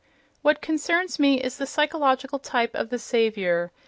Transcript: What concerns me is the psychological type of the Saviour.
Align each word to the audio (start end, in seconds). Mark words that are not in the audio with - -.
What 0.41 0.63
concerns 0.63 1.19
me 1.19 1.39
is 1.39 1.57
the 1.57 1.67
psychological 1.67 2.39
type 2.39 2.73
of 2.73 2.89
the 2.89 2.97
Saviour. 2.97 3.71